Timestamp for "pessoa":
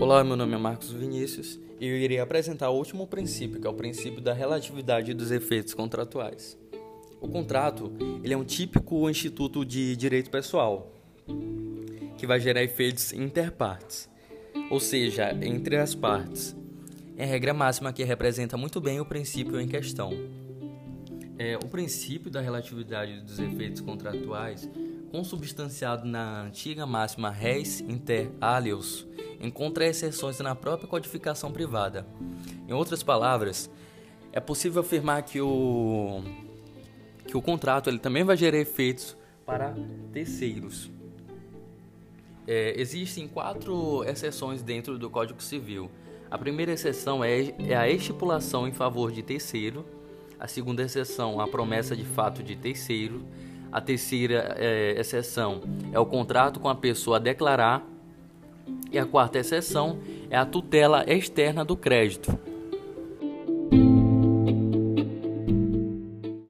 56.74-57.18